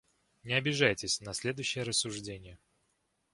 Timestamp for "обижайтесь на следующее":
0.55-1.83